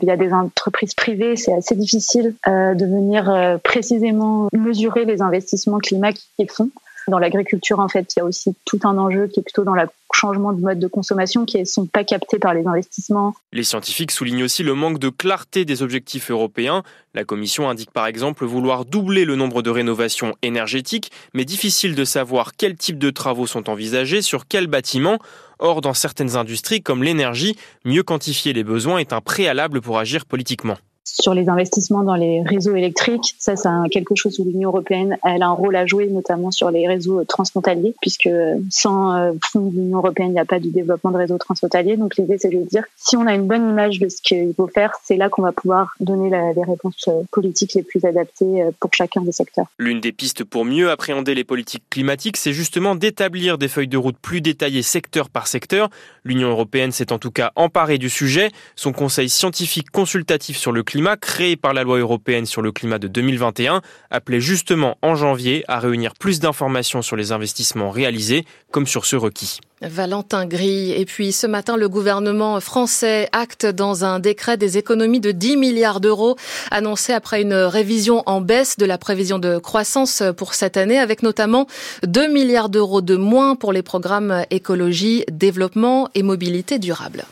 via 0.00 0.16
des 0.16 0.32
entreprises 0.32 0.94
privées, 0.94 1.36
c'est 1.36 1.54
assez 1.54 1.74
difficile 1.74 2.34
euh, 2.46 2.74
de 2.74 2.84
venir 2.84 3.30
euh, 3.30 3.58
précisément 3.58 4.48
mesurer 4.52 5.04
les 5.04 5.22
investissements 5.22 5.78
climat 5.78 6.12
qu'ils 6.12 6.50
font. 6.50 6.70
Dans 7.08 7.18
l'agriculture, 7.18 7.78
en 7.78 7.88
fait, 7.88 8.14
il 8.14 8.18
y 8.18 8.22
a 8.22 8.24
aussi 8.24 8.56
tout 8.64 8.80
un 8.82 8.98
enjeu 8.98 9.28
qui 9.28 9.40
est 9.40 9.42
plutôt 9.42 9.62
dans 9.62 9.74
le 9.74 9.86
changement 10.12 10.52
de 10.52 10.60
mode 10.60 10.78
de 10.78 10.86
consommation 10.88 11.44
qui 11.44 11.58
ne 11.58 11.64
sont 11.64 11.86
pas 11.86 12.02
captés 12.02 12.38
par 12.38 12.54
les 12.54 12.66
investissements. 12.66 13.34
Les 13.52 13.62
scientifiques 13.62 14.10
soulignent 14.10 14.44
aussi 14.44 14.62
le 14.62 14.74
manque 14.74 14.98
de 14.98 15.08
clarté 15.08 15.64
des 15.64 15.82
objectifs 15.82 16.30
européens. 16.30 16.82
La 17.14 17.24
Commission 17.24 17.68
indique 17.68 17.90
par 17.90 18.06
exemple 18.06 18.44
vouloir 18.44 18.84
doubler 18.84 19.24
le 19.24 19.36
nombre 19.36 19.62
de 19.62 19.70
rénovations 19.70 20.34
énergétiques, 20.42 21.12
mais 21.34 21.44
difficile 21.44 21.94
de 21.94 22.04
savoir 22.04 22.52
quel 22.56 22.76
type 22.76 22.98
de 22.98 23.10
travaux 23.10 23.46
sont 23.46 23.70
envisagés, 23.70 24.22
sur 24.22 24.48
quel 24.48 24.66
bâtiment. 24.66 25.18
Or, 25.58 25.80
dans 25.80 25.94
certaines 25.94 26.36
industries 26.36 26.82
comme 26.82 27.02
l'énergie, 27.02 27.56
mieux 27.84 28.02
quantifier 28.02 28.52
les 28.52 28.64
besoins 28.64 28.98
est 28.98 29.12
un 29.12 29.20
préalable 29.20 29.80
pour 29.80 29.98
agir 29.98 30.26
politiquement. 30.26 30.76
Sur 31.06 31.34
les 31.34 31.48
investissements 31.48 32.02
dans 32.02 32.16
les 32.16 32.42
réseaux 32.42 32.74
électriques. 32.74 33.34
Ça, 33.38 33.56
c'est 33.56 33.68
quelque 33.90 34.14
chose 34.14 34.38
où 34.38 34.44
l'Union 34.44 34.70
européenne 34.70 35.16
elle 35.24 35.42
a 35.42 35.46
un 35.46 35.52
rôle 35.52 35.76
à 35.76 35.86
jouer, 35.86 36.08
notamment 36.08 36.50
sur 36.50 36.70
les 36.70 36.86
réseaux 36.86 37.24
transfrontaliers, 37.24 37.94
puisque 38.00 38.28
sans 38.70 39.14
euh, 39.14 39.32
fonds 39.52 39.66
de 39.70 39.76
l'Union 39.76 39.98
européenne, 39.98 40.28
il 40.28 40.32
n'y 40.34 40.40
a 40.40 40.44
pas 40.44 40.60
de 40.60 40.68
développement 40.68 41.10
de 41.10 41.16
réseaux 41.16 41.38
transfrontaliers. 41.38 41.96
Donc 41.96 42.16
l'idée, 42.16 42.36
c'est 42.38 42.50
de 42.50 42.62
dire, 42.68 42.84
si 42.96 43.16
on 43.16 43.26
a 43.26 43.34
une 43.34 43.46
bonne 43.46 43.68
image 43.68 43.98
de 43.98 44.08
ce 44.08 44.20
qu'il 44.20 44.52
faut 44.54 44.68
faire, 44.68 44.92
c'est 45.04 45.16
là 45.16 45.28
qu'on 45.28 45.42
va 45.42 45.52
pouvoir 45.52 45.94
donner 46.00 46.30
les 46.30 46.62
réponses 46.62 47.04
euh, 47.08 47.22
politiques 47.30 47.74
les 47.74 47.82
plus 47.82 48.04
adaptées 48.04 48.62
euh, 48.62 48.70
pour 48.80 48.90
chacun 48.92 49.20
des 49.20 49.32
secteurs. 49.32 49.66
L'une 49.78 50.00
des 50.00 50.12
pistes 50.12 50.44
pour 50.44 50.64
mieux 50.64 50.90
appréhender 50.90 51.34
les 51.34 51.44
politiques 51.44 51.84
climatiques, 51.90 52.36
c'est 52.36 52.52
justement 52.52 52.94
d'établir 52.94 53.58
des 53.58 53.68
feuilles 53.68 53.88
de 53.88 53.96
route 53.96 54.16
plus 54.20 54.40
détaillées 54.40 54.82
secteur 54.82 55.28
par 55.28 55.46
secteur. 55.46 55.88
L'Union 56.24 56.48
européenne 56.48 56.92
s'est 56.92 57.12
en 57.12 57.18
tout 57.18 57.30
cas 57.30 57.52
emparée 57.56 57.98
du 57.98 58.10
sujet. 58.10 58.50
Son 58.74 58.92
conseil 58.92 59.28
scientifique 59.28 59.90
consultatif 59.90 60.56
sur 60.56 60.72
le 60.72 60.82
climat, 60.82 60.95
créé 61.20 61.56
par 61.56 61.74
la 61.74 61.82
loi 61.82 61.98
européenne 61.98 62.46
sur 62.46 62.62
le 62.62 62.72
climat 62.72 62.98
de 62.98 63.08
2021, 63.08 63.82
appelait 64.10 64.40
justement 64.40 64.96
en 65.02 65.14
janvier 65.14 65.64
à 65.68 65.78
réunir 65.78 66.14
plus 66.14 66.40
d'informations 66.40 67.02
sur 67.02 67.16
les 67.16 67.32
investissements 67.32 67.90
réalisés 67.90 68.44
comme 68.70 68.86
sur 68.86 69.06
ceux 69.06 69.18
requis. 69.18 69.60
Valentin 69.82 70.46
Gris. 70.46 70.92
Et 70.92 71.04
puis 71.04 71.32
ce 71.32 71.46
matin, 71.46 71.76
le 71.76 71.88
gouvernement 71.88 72.60
français 72.60 73.28
acte 73.32 73.66
dans 73.66 74.04
un 74.04 74.20
décret 74.20 74.56
des 74.56 74.78
économies 74.78 75.20
de 75.20 75.32
10 75.32 75.56
milliards 75.56 76.00
d'euros 76.00 76.36
annoncées 76.70 77.12
après 77.12 77.42
une 77.42 77.54
révision 77.54 78.22
en 78.26 78.40
baisse 78.40 78.78
de 78.78 78.86
la 78.86 78.96
prévision 78.96 79.38
de 79.38 79.58
croissance 79.58 80.22
pour 80.36 80.54
cette 80.54 80.76
année, 80.76 80.98
avec 80.98 81.22
notamment 81.22 81.66
2 82.06 82.32
milliards 82.32 82.70
d'euros 82.70 83.02
de 83.02 83.16
moins 83.16 83.54
pour 83.54 83.72
les 83.72 83.82
programmes 83.82 84.44
écologie, 84.50 85.24
développement 85.30 86.08
et 86.14 86.22
mobilité 86.22 86.78
durable. 86.78 87.24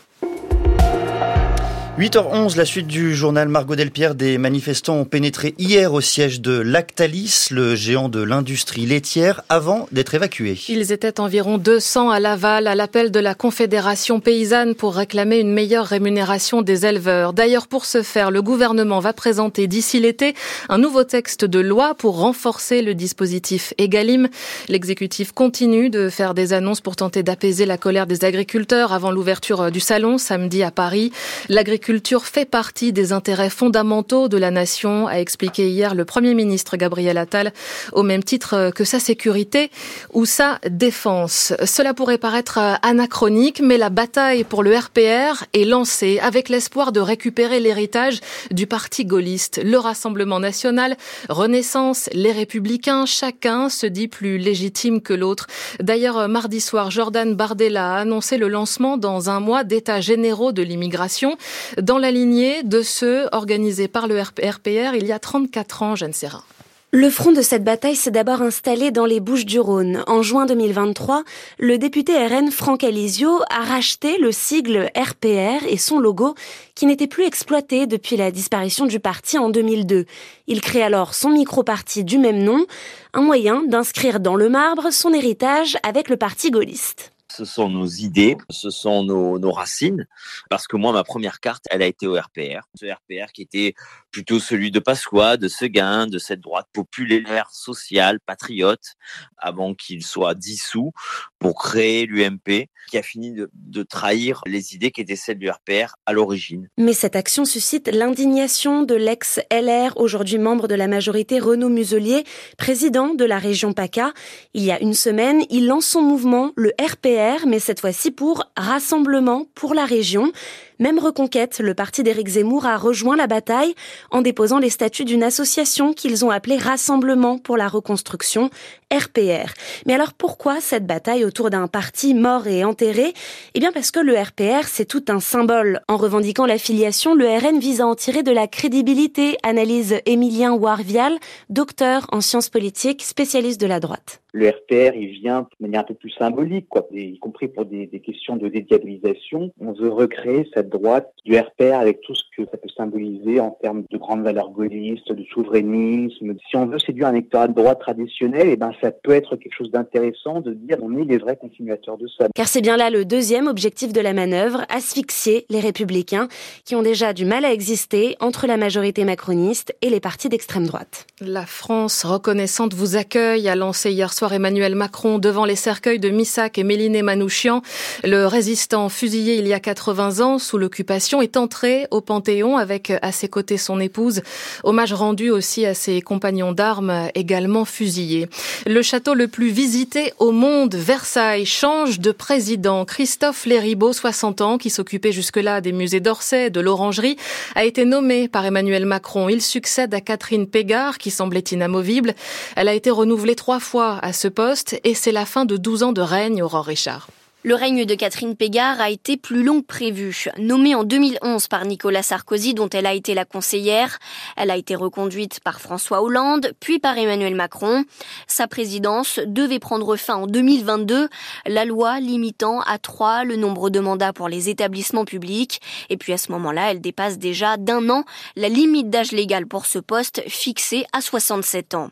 8h11, 1.97 2.57
la 2.57 2.65
suite 2.65 2.87
du 2.87 3.15
journal 3.15 3.47
Margot 3.47 3.77
Delpierre. 3.77 4.15
Des 4.15 4.37
manifestants 4.37 4.97
ont 4.97 5.05
pénétré 5.05 5.55
hier 5.57 5.93
au 5.93 6.01
siège 6.01 6.41
de 6.41 6.59
Lactalis, 6.59 7.47
le 7.51 7.73
géant 7.75 8.09
de 8.09 8.21
l'industrie 8.21 8.85
laitière, 8.85 9.43
avant 9.47 9.87
d'être 9.93 10.13
évacués. 10.13 10.59
Ils 10.67 10.91
étaient 10.91 11.21
environ 11.21 11.57
200 11.57 12.09
à 12.09 12.19
Laval, 12.19 12.67
à 12.67 12.75
l'appel 12.75 13.11
de 13.11 13.19
la 13.21 13.33
Confédération 13.33 14.19
paysanne 14.19 14.75
pour 14.75 14.93
réclamer 14.93 15.39
une 15.39 15.53
meilleure 15.53 15.85
rémunération 15.85 16.61
des 16.61 16.85
éleveurs. 16.85 17.31
D'ailleurs, 17.31 17.67
pour 17.67 17.85
ce 17.85 18.01
faire, 18.01 18.29
le 18.29 18.41
gouvernement 18.41 18.99
va 18.99 19.13
présenter 19.13 19.67
d'ici 19.67 20.01
l'été 20.01 20.33
un 20.67 20.77
nouveau 20.77 21.05
texte 21.05 21.45
de 21.45 21.59
loi 21.59 21.95
pour 21.95 22.19
renforcer 22.19 22.81
le 22.81 22.93
dispositif 22.93 23.73
Egalim. 23.77 24.27
L'exécutif 24.67 25.31
continue 25.31 25.89
de 25.89 26.09
faire 26.09 26.33
des 26.33 26.51
annonces 26.51 26.81
pour 26.81 26.97
tenter 26.97 27.23
d'apaiser 27.23 27.65
la 27.65 27.77
colère 27.77 28.05
des 28.05 28.25
agriculteurs 28.25 28.91
avant 28.91 29.11
l'ouverture 29.11 29.71
du 29.71 29.79
salon 29.79 30.17
samedi 30.17 30.61
à 30.61 30.71
Paris. 30.71 31.13
L'agriculture 31.47 31.84
culture 31.85 32.25
fait 32.25 32.45
partie 32.45 32.91
des 32.93 33.13
intérêts 33.13 33.51
fondamentaux 33.51 34.27
de 34.27 34.37
la 34.37 34.49
nation, 34.49 35.05
a 35.05 35.19
expliqué 35.19 35.69
hier 35.69 35.93
le 35.93 36.03
Premier 36.03 36.33
ministre 36.33 36.77
Gabriel 36.77 37.15
Attal, 37.15 37.53
au 37.93 38.01
même 38.01 38.23
titre 38.23 38.71
que 38.73 38.83
sa 38.83 38.99
sécurité 38.99 39.69
ou 40.11 40.25
sa 40.25 40.57
défense. 40.67 41.53
Cela 41.63 41.93
pourrait 41.93 42.17
paraître 42.17 42.57
anachronique, 42.81 43.61
mais 43.61 43.77
la 43.77 43.91
bataille 43.91 44.45
pour 44.45 44.63
le 44.63 44.75
RPR 44.75 45.45
est 45.53 45.63
lancée 45.63 46.17
avec 46.23 46.49
l'espoir 46.49 46.91
de 46.91 46.99
récupérer 46.99 47.59
l'héritage 47.59 48.19
du 48.49 48.65
parti 48.65 49.05
gaulliste. 49.05 49.61
Le 49.63 49.77
Rassemblement 49.77 50.39
national, 50.39 50.97
Renaissance, 51.29 52.09
les 52.13 52.31
Républicains, 52.31 53.05
chacun 53.05 53.69
se 53.69 53.85
dit 53.85 54.07
plus 54.07 54.39
légitime 54.39 55.01
que 55.01 55.13
l'autre. 55.13 55.45
D'ailleurs, 55.79 56.27
mardi 56.29 56.61
soir, 56.61 56.89
Jordan 56.89 57.35
Bardella 57.35 57.93
a 57.93 57.99
annoncé 57.99 58.39
le 58.39 58.47
lancement 58.47 58.97
dans 58.97 59.29
un 59.29 59.39
mois 59.39 59.63
d'états 59.63 60.01
généraux 60.01 60.51
de 60.51 60.63
l'immigration 60.63 61.37
dans 61.81 61.97
la 61.97 62.11
lignée 62.11 62.63
de 62.63 62.81
ceux 62.81 63.27
organisés 63.31 63.87
par 63.87 64.07
le 64.07 64.21
RPR 64.21 64.95
il 64.95 65.05
y 65.05 65.11
a 65.11 65.19
34 65.19 65.83
ans, 65.83 65.95
Jeanne 65.95 66.13
Serra. 66.13 66.43
Le 66.91 67.09
front 67.09 67.33
de 67.33 67.41
cette 67.41 67.65
bataille 67.65 67.97
s'est 67.97 68.09
d'abord 68.09 68.41
installé 68.41 68.89
dans 68.89 69.05
les 69.05 69.19
Bouches-du-Rhône. 69.19 70.05
En 70.07 70.21
juin 70.21 70.45
2023, 70.45 71.25
le 71.59 71.77
député 71.77 72.13
RN 72.25 72.51
Franck 72.51 72.85
Alizio 72.85 73.41
a 73.49 73.65
racheté 73.65 74.17
le 74.17 74.31
sigle 74.31 74.89
RPR 74.95 75.65
et 75.67 75.75
son 75.75 75.99
logo 75.99 76.35
qui 76.73 76.85
n'était 76.85 77.07
plus 77.07 77.25
exploité 77.25 77.85
depuis 77.85 78.15
la 78.15 78.31
disparition 78.31 78.85
du 78.85 79.01
parti 79.01 79.37
en 79.37 79.49
2002. 79.49 80.05
Il 80.47 80.61
crée 80.61 80.83
alors 80.83 81.15
son 81.15 81.31
micro-parti 81.31 82.05
du 82.05 82.17
même 82.17 82.41
nom, 82.41 82.65
un 83.13 83.21
moyen 83.21 83.63
d'inscrire 83.63 84.21
dans 84.21 84.35
le 84.35 84.47
marbre 84.47 84.93
son 84.93 85.11
héritage 85.11 85.77
avec 85.83 86.07
le 86.07 86.15
parti 86.15 86.49
gaulliste 86.49 87.11
ce 87.35 87.45
sont 87.45 87.69
nos 87.69 87.85
idées, 87.85 88.37
ce 88.49 88.69
sont 88.69 89.03
nos, 89.03 89.51
racines. 89.51 90.07
Parce 90.49 90.67
que 90.67 90.75
moi, 90.75 90.91
ma 90.91 91.03
première 91.03 91.39
carte, 91.39 91.65
elle 91.69 91.81
a 91.81 91.85
été 91.85 92.07
au 92.07 92.15
RPR. 92.15 92.61
Ce 92.75 92.85
RPR 92.85 93.31
qui 93.33 93.41
était 93.41 93.73
plutôt 94.11 94.39
celui 94.39 94.71
de 94.71 94.79
Pasqua, 94.79 95.37
de 95.37 95.47
Seguin, 95.47 96.07
de 96.07 96.17
cette 96.17 96.41
droite 96.41 96.67
populaire, 96.73 97.49
sociale, 97.51 98.19
patriote, 98.25 98.95
avant 99.37 99.73
qu'il 99.73 100.05
soit 100.05 100.35
dissous 100.35 100.91
pour 101.39 101.55
créer 101.61 102.05
l'UMP, 102.05 102.67
qui 102.89 102.97
a 102.97 103.03
fini 103.03 103.33
de, 103.33 103.49
de, 103.53 103.83
trahir 103.83 104.41
les 104.45 104.75
idées 104.75 104.91
qui 104.91 105.01
étaient 105.01 105.15
celles 105.15 105.39
du 105.39 105.49
RPR 105.49 105.95
à 106.05 106.13
l'origine. 106.13 106.69
Mais 106.77 106.93
cette 106.93 107.15
action 107.15 107.45
suscite 107.45 107.87
l'indignation 107.87 108.83
de 108.83 108.95
l'ex-LR, 108.95 109.97
aujourd'hui 109.97 110.37
membre 110.37 110.67
de 110.67 110.75
la 110.75 110.87
majorité 110.87 111.39
Renaud 111.39 111.69
Muselier, 111.69 112.23
président 112.57 113.13
de 113.13 113.25
la 113.25 113.39
région 113.39 113.73
PACA. 113.73 114.13
Il 114.53 114.63
y 114.63 114.71
a 114.71 114.79
une 114.81 114.93
semaine, 114.93 115.43
il 115.49 115.67
lance 115.67 115.85
son 115.85 116.01
mouvement, 116.01 116.51
le 116.55 116.73
RPR 116.79 117.24
mais 117.47 117.59
cette 117.59 117.81
fois-ci 117.81 118.11
pour 118.11 118.45
Rassemblement 118.55 119.47
pour 119.55 119.73
la 119.73 119.85
région. 119.85 120.31
Même 120.79 120.99
reconquête, 120.99 121.59
le 121.59 121.73
parti 121.73 122.03
d'Éric 122.03 122.27
Zemmour 122.27 122.65
a 122.65 122.77
rejoint 122.77 123.15
la 123.15 123.27
bataille 123.27 123.75
en 124.11 124.21
déposant 124.21 124.59
les 124.59 124.69
statuts 124.69 125.05
d'une 125.05 125.23
association 125.23 125.93
qu'ils 125.93 126.25
ont 126.25 126.29
appelée 126.29 126.57
Rassemblement 126.57 127.37
pour 127.37 127.57
la 127.57 127.67
reconstruction, 127.67 128.49
RPR. 128.93 129.53
Mais 129.85 129.93
alors 129.93 130.13
pourquoi 130.13 130.59
cette 130.59 130.85
bataille 130.85 131.25
autour 131.25 131.49
d'un 131.49 131.67
parti 131.67 132.13
mort 132.13 132.47
et 132.47 132.63
enterré? 132.63 133.13
Eh 133.53 133.59
bien 133.59 133.71
parce 133.71 133.91
que 133.91 133.99
le 133.99 134.13
RPR, 134.13 134.67
c'est 134.67 134.85
tout 134.85 135.05
un 135.07 135.19
symbole. 135.19 135.81
En 135.87 135.97
revendiquant 135.97 136.45
l'affiliation, 136.45 137.15
le 137.15 137.25
RN 137.25 137.59
vise 137.59 137.81
à 137.81 137.87
en 137.87 137.95
tirer 137.95 138.23
de 138.23 138.31
la 138.31 138.47
crédibilité, 138.47 139.37
analyse 139.43 139.99
Émilien 140.05 140.53
Warvial, 140.53 141.13
docteur 141.49 142.07
en 142.11 142.21
sciences 142.21 142.49
politiques, 142.49 143.03
spécialiste 143.03 143.61
de 143.61 143.67
la 143.67 143.79
droite. 143.79 144.21
Le 144.35 144.49
RPR, 144.49 144.93
il 144.97 145.17
vient 145.21 145.47
de 145.59 145.65
manière 145.65 145.79
un 145.79 145.85
peu 145.85 145.93
plus 145.93 146.09
symbolique, 146.09 146.67
quoi, 146.67 146.85
y 146.91 147.17
compris 147.19 147.47
pour 147.47 147.63
des, 147.63 147.87
questions 148.05 148.35
de 148.35 148.49
dédiabilisation. 148.49 149.53
On 149.61 149.71
veut 149.71 149.87
recréer 149.87 150.45
cette 150.53 150.64
droite 150.65 151.11
du 151.25 151.37
RPR 151.37 151.75
avec 151.79 152.01
tout 152.01 152.13
ce 152.15 152.23
que 152.35 152.47
ça 152.49 152.57
peut 152.57 152.69
symboliser 152.75 153.39
en 153.39 153.51
termes 153.51 153.83
de 153.89 153.97
grandes 153.97 154.23
valeurs 154.23 154.49
gaullistes, 154.49 155.11
de 155.11 155.23
souverainisme. 155.33 156.35
Si 156.49 156.55
on 156.55 156.65
veut 156.67 156.79
séduire 156.79 157.07
un 157.07 157.13
électorat 157.13 157.47
de 157.47 157.53
droite 157.53 157.79
traditionnel, 157.79 158.47
eh 158.49 158.55
ben 158.55 158.71
ça 158.81 158.91
peut 158.91 159.11
être 159.11 159.35
quelque 159.35 159.55
chose 159.55 159.71
d'intéressant 159.71 160.41
de 160.41 160.53
dire 160.53 160.77
on 160.81 160.97
est 160.97 161.03
les 161.03 161.17
vrais 161.17 161.37
continuateurs 161.37 161.97
de 161.97 162.07
ça. 162.07 162.27
Car 162.35 162.47
c'est 162.47 162.61
bien 162.61 162.77
là 162.77 162.89
le 162.89 163.05
deuxième 163.05 163.47
objectif 163.47 163.93
de 163.93 164.01
la 164.01 164.13
manœuvre, 164.13 164.65
asphyxier 164.69 165.45
les 165.49 165.59
républicains 165.59 166.27
qui 166.65 166.75
ont 166.75 166.83
déjà 166.83 167.13
du 167.13 167.25
mal 167.25 167.45
à 167.45 167.51
exister 167.51 168.15
entre 168.19 168.47
la 168.47 168.57
majorité 168.57 169.05
macroniste 169.05 169.75
et 169.81 169.89
les 169.89 169.99
partis 169.99 170.29
d'extrême 170.29 170.65
droite. 170.65 171.07
La 171.21 171.45
France 171.45 172.03
reconnaissante 172.05 172.73
vous 172.73 172.95
accueille, 172.95 173.47
a 173.47 173.55
lancé 173.55 173.91
hier 173.91 174.13
soir 174.13 174.33
Emmanuel 174.33 174.75
Macron 174.75 175.19
devant 175.19 175.45
les 175.45 175.55
cercueils 175.55 175.99
de 175.99 176.09
Missak 176.09 176.57
et 176.57 176.63
Méliné 176.63 177.01
Manouchian. 177.01 177.61
Le 178.03 178.25
résistant 178.25 178.89
fusillé 178.89 179.35
il 179.35 179.47
y 179.47 179.53
a 179.53 179.59
80 179.59 180.19
ans 180.21 180.39
sous 180.39 180.54
l'occupation 180.57 181.21
est 181.21 181.37
entré 181.37 181.87
au 181.91 182.01
Panthéon 182.01 182.57
avec 182.57 182.91
à 183.01 183.11
ses 183.11 183.27
côtés 183.27 183.57
son 183.57 183.79
épouse. 183.79 184.21
Hommage 184.63 184.93
rendu 184.93 185.29
aussi 185.29 185.65
à 185.65 185.73
ses 185.73 186.01
compagnons 186.01 186.51
d'armes 186.51 187.09
également 187.15 187.65
fusillés. 187.65 188.27
Le 188.65 188.81
château 188.81 189.13
le 189.13 189.27
plus 189.27 189.49
visité 189.49 190.13
au 190.19 190.31
monde, 190.31 190.75
Versailles, 190.75 191.45
change 191.45 191.99
de 191.99 192.11
président. 192.11 192.85
Christophe 192.85 193.45
Léribaud, 193.45 193.93
60 193.93 194.41
ans, 194.41 194.57
qui 194.57 194.69
s'occupait 194.69 195.11
jusque-là 195.11 195.61
des 195.61 195.71
musées 195.71 195.99
d'Orsay, 195.99 196.49
de 196.49 196.59
l'Orangerie, 196.59 197.17
a 197.55 197.65
été 197.65 197.85
nommé 197.85 198.27
par 198.27 198.45
Emmanuel 198.45 198.85
Macron. 198.85 199.29
Il 199.29 199.41
succède 199.41 199.93
à 199.93 200.01
Catherine 200.01 200.47
Pégard, 200.47 200.97
qui 200.97 201.11
semblait 201.11 201.39
inamovible. 201.51 202.13
Elle 202.55 202.67
a 202.67 202.73
été 202.73 202.91
renouvelée 202.91 203.35
trois 203.35 203.59
fois 203.59 203.99
à 204.01 204.13
ce 204.13 204.27
poste 204.27 204.79
et 204.83 204.93
c'est 204.93 205.11
la 205.11 205.25
fin 205.25 205.45
de 205.45 205.57
12 205.57 205.83
ans 205.83 205.93
de 205.93 206.01
règne, 206.01 206.41
Aurore 206.41 206.65
Richard. 206.65 207.07
Le 207.47 207.53
règne 207.53 207.85
de 207.85 207.93
Catherine 207.93 208.35
Pégard 208.35 208.81
a 208.81 208.89
été 208.89 209.17
plus 209.17 209.43
long 209.43 209.61
que 209.61 209.67
prévu. 209.67 210.29
Nommée 210.39 210.73
en 210.73 210.83
2011 210.83 211.47
par 211.47 211.63
Nicolas 211.65 212.01
Sarkozy, 212.01 212.55
dont 212.55 212.69
elle 212.69 212.87
a 212.87 212.95
été 212.95 213.13
la 213.13 213.23
conseillère, 213.23 213.99
elle 214.35 214.49
a 214.49 214.57
été 214.57 214.73
reconduite 214.73 215.41
par 215.41 215.61
François 215.61 216.01
Hollande, 216.01 216.53
puis 216.59 216.79
par 216.79 216.97
Emmanuel 216.97 217.35
Macron. 217.35 217.83
Sa 218.25 218.47
présidence 218.47 219.19
devait 219.27 219.59
prendre 219.59 219.95
fin 219.95 220.15
en 220.15 220.25
2022, 220.25 221.07
la 221.45 221.65
loi 221.65 221.99
limitant 221.99 222.61
à 222.61 222.79
trois 222.79 223.23
le 223.23 223.35
nombre 223.35 223.69
de 223.69 223.79
mandats 223.79 224.11
pour 224.11 224.27
les 224.27 224.49
établissements 224.49 225.05
publics. 225.05 225.61
Et 225.91 225.97
puis 225.97 226.13
à 226.13 226.17
ce 226.17 226.31
moment-là, 226.31 226.71
elle 226.71 226.81
dépasse 226.81 227.19
déjà 227.19 227.57
d'un 227.57 227.91
an 227.91 228.05
la 228.35 228.49
limite 228.49 228.89
d'âge 228.89 229.11
légal 229.11 229.45
pour 229.45 229.67
ce 229.67 229.77
poste 229.77 230.23
fixée 230.27 230.87
à 230.93 230.99
67 230.99 231.75
ans. 231.75 231.91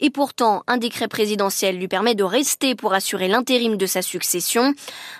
Et 0.00 0.10
pourtant, 0.10 0.62
un 0.66 0.76
décret 0.76 1.08
présidentiel 1.08 1.78
lui 1.78 1.88
permet 1.88 2.14
de 2.14 2.22
rester 2.22 2.74
pour 2.74 2.94
assurer 2.94 3.28
l'intérim 3.28 3.76
de 3.76 3.86
sa 3.86 4.02
succession. 4.02 4.74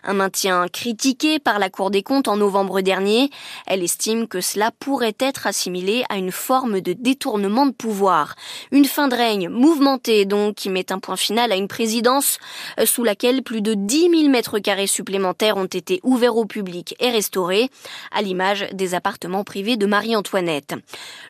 Un 0.04 0.14
maintien 0.14 0.66
critiqué 0.68 1.38
par 1.38 1.58
la 1.58 1.70
Cour 1.70 1.90
des 1.90 2.02
comptes 2.02 2.28
en 2.28 2.36
novembre 2.36 2.80
dernier. 2.80 3.30
Elle 3.66 3.82
estime 3.82 4.28
que 4.28 4.40
cela 4.40 4.70
pourrait 4.70 5.16
être 5.18 5.46
assimilé 5.46 6.04
à 6.08 6.16
une 6.16 6.32
forme 6.32 6.80
de 6.80 6.92
détournement 6.92 7.66
de 7.66 7.72
pouvoir. 7.72 8.34
Une 8.70 8.84
fin 8.84 9.08
de 9.08 9.14
règne 9.14 9.48
mouvementée 9.48 10.24
donc 10.24 10.56
qui 10.56 10.70
met 10.70 10.92
un 10.92 10.98
point 10.98 11.16
final 11.16 11.52
à 11.52 11.56
une 11.56 11.68
présidence 11.68 12.38
euh, 12.78 12.86
sous 12.86 13.04
laquelle 13.04 13.42
plus 13.42 13.60
de 13.60 13.74
10 13.74 14.10
000 14.10 14.28
mètres 14.28 14.58
carrés 14.58 14.86
supplémentaires 14.86 15.56
ont 15.56 15.64
été 15.64 16.00
ouverts 16.02 16.36
au 16.36 16.44
public 16.44 16.94
et 17.00 17.10
restaurés, 17.10 17.70
à 18.12 18.22
l'image 18.22 18.66
des 18.72 18.94
appartements 18.94 19.44
privés 19.44 19.76
de 19.76 19.86
Marie-Antoinette. 19.86 20.74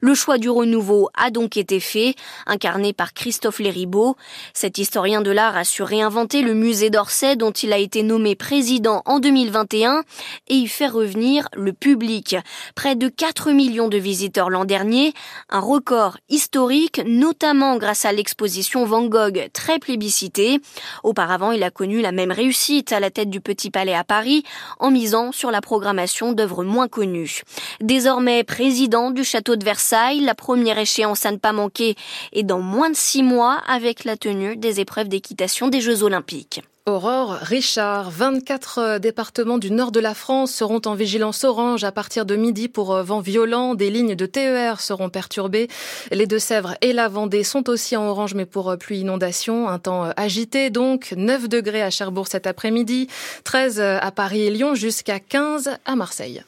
Le 0.00 0.14
choix 0.14 0.38
du 0.38 0.50
renouveau 0.50 1.10
a 1.14 1.30
donc 1.30 1.56
été 1.56 1.80
fait, 1.80 2.14
incarné 2.46 2.92
par 2.92 3.12
Christophe 3.12 3.58
Léribaud. 3.58 4.16
Cet 4.52 4.78
historien 4.78 5.22
de 5.22 5.30
l'art 5.30 5.56
a 5.56 5.64
su 5.64 5.82
réinventer 5.82 6.42
le 6.42 6.54
musée 6.54 6.90
d'Orsay 6.90 7.36
dont 7.36 7.52
il 7.52 7.72
a 7.72 7.78
été 7.78 8.02
nommé 8.02 8.27
président 8.34 9.02
en 9.06 9.18
2021 9.18 10.02
et 10.48 10.54
y 10.54 10.66
fait 10.66 10.86
revenir 10.86 11.48
le 11.54 11.72
public. 11.72 12.36
Près 12.74 12.96
de 12.96 13.08
4 13.08 13.52
millions 13.52 13.88
de 13.88 13.98
visiteurs 13.98 14.50
l'an 14.50 14.64
dernier, 14.64 15.12
un 15.48 15.60
record 15.60 16.18
historique, 16.28 17.00
notamment 17.06 17.76
grâce 17.76 18.04
à 18.04 18.12
l'exposition 18.12 18.84
Van 18.84 19.06
Gogh 19.06 19.48
très 19.52 19.78
plébiscitée. 19.78 20.60
Auparavant, 21.02 21.52
il 21.52 21.62
a 21.62 21.70
connu 21.70 22.00
la 22.00 22.12
même 22.12 22.32
réussite 22.32 22.92
à 22.92 23.00
la 23.00 23.10
tête 23.10 23.30
du 23.30 23.40
Petit 23.40 23.70
Palais 23.70 23.94
à 23.94 24.04
Paris 24.04 24.42
en 24.78 24.90
misant 24.90 25.32
sur 25.32 25.50
la 25.50 25.60
programmation 25.60 26.32
d'œuvres 26.32 26.64
moins 26.64 26.88
connues. 26.88 27.42
Désormais 27.80 28.44
président 28.44 29.10
du 29.10 29.24
château 29.24 29.56
de 29.56 29.64
Versailles, 29.64 30.20
la 30.20 30.34
première 30.34 30.78
échéance 30.78 31.26
à 31.26 31.32
ne 31.32 31.36
pas 31.36 31.52
manquer 31.52 31.96
est 32.32 32.42
dans 32.42 32.60
moins 32.60 32.90
de 32.90 32.96
six 32.96 33.22
mois 33.22 33.58
avec 33.66 34.04
la 34.04 34.16
tenue 34.16 34.56
des 34.56 34.80
épreuves 34.80 35.08
d'équitation 35.08 35.68
des 35.68 35.80
Jeux 35.80 36.02
Olympiques. 36.02 36.62
Aurore 36.88 37.34
Richard, 37.42 38.10
24 38.10 38.78
euh, 38.78 38.98
départements 38.98 39.58
du 39.58 39.70
nord 39.70 39.92
de 39.92 40.00
la 40.00 40.14
France 40.14 40.54
seront 40.54 40.80
en 40.86 40.94
vigilance 40.94 41.44
orange 41.44 41.84
à 41.84 41.92
partir 41.92 42.24
de 42.24 42.34
midi 42.34 42.66
pour 42.66 42.94
euh, 42.94 43.02
vent 43.02 43.20
violent. 43.20 43.74
Des 43.74 43.90
lignes 43.90 44.14
de 44.14 44.24
TER 44.24 44.80
seront 44.80 45.10
perturbées. 45.10 45.68
Les 46.12 46.26
Deux-Sèvres 46.26 46.76
et 46.80 46.94
la 46.94 47.08
Vendée 47.08 47.44
sont 47.44 47.68
aussi 47.68 47.94
en 47.94 48.08
orange 48.08 48.32
mais 48.32 48.46
pour 48.46 48.70
euh, 48.70 48.76
pluie 48.76 49.00
inondation. 49.00 49.68
Un 49.68 49.78
temps 49.78 50.10
agité 50.16 50.70
donc. 50.70 51.12
9 51.14 51.50
degrés 51.50 51.82
à 51.82 51.90
Cherbourg 51.90 52.26
cet 52.26 52.46
après-midi, 52.46 53.08
13 53.44 53.80
à 53.80 54.10
Paris 54.10 54.46
et 54.46 54.50
Lyon 54.50 54.74
jusqu'à 54.74 55.20
15 55.20 55.70
à 55.84 55.94
Marseille. 55.94 56.42